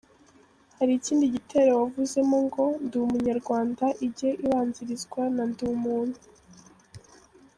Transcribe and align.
Hari 0.77 0.91
ikindi 0.99 1.25
gitero 1.35 1.71
wavuzemo 1.81 2.37
ngo: 2.45 2.65
“Ndi 2.83 2.95
umunyarwanda 3.05 3.85
ijye 4.07 4.29
ibanzirizwa 4.45 5.21
na 5.35 5.43
ndi 5.49 5.61
umuntu”. 5.75 6.19